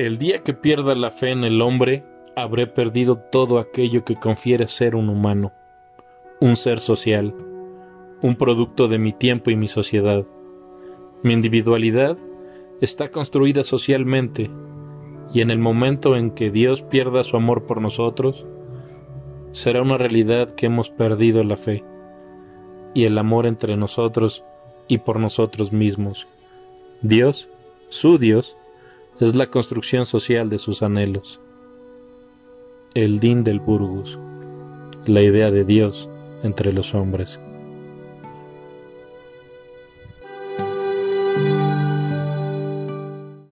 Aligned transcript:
El 0.00 0.16
día 0.16 0.38
que 0.38 0.54
pierda 0.54 0.94
la 0.94 1.10
fe 1.10 1.28
en 1.28 1.44
el 1.44 1.60
hombre, 1.60 2.06
habré 2.34 2.66
perdido 2.66 3.16
todo 3.16 3.58
aquello 3.58 4.02
que 4.02 4.16
confiere 4.16 4.66
ser 4.66 4.96
un 4.96 5.10
humano, 5.10 5.52
un 6.40 6.56
ser 6.56 6.80
social, 6.80 7.34
un 8.22 8.36
producto 8.36 8.88
de 8.88 8.98
mi 8.98 9.12
tiempo 9.12 9.50
y 9.50 9.56
mi 9.56 9.68
sociedad. 9.68 10.24
Mi 11.22 11.34
individualidad 11.34 12.16
está 12.80 13.10
construida 13.10 13.62
socialmente 13.62 14.50
y 15.34 15.42
en 15.42 15.50
el 15.50 15.58
momento 15.58 16.16
en 16.16 16.30
que 16.30 16.50
Dios 16.50 16.80
pierda 16.80 17.22
su 17.22 17.36
amor 17.36 17.66
por 17.66 17.82
nosotros, 17.82 18.46
será 19.52 19.82
una 19.82 19.98
realidad 19.98 20.48
que 20.54 20.64
hemos 20.64 20.88
perdido 20.88 21.44
la 21.44 21.58
fe 21.58 21.84
y 22.94 23.04
el 23.04 23.18
amor 23.18 23.44
entre 23.44 23.76
nosotros 23.76 24.44
y 24.88 24.96
por 24.96 25.20
nosotros 25.20 25.74
mismos. 25.74 26.26
Dios, 27.02 27.50
su 27.90 28.16
Dios, 28.16 28.56
es 29.20 29.36
la 29.36 29.50
construcción 29.50 30.06
social 30.06 30.48
de 30.48 30.58
sus 30.58 30.82
anhelos. 30.82 31.40
El 32.94 33.20
din 33.20 33.44
del 33.44 33.60
Burgus, 33.60 34.18
la 35.06 35.20
idea 35.20 35.50
de 35.50 35.64
Dios 35.64 36.08
entre 36.42 36.72
los 36.72 36.94
hombres. 36.94 37.38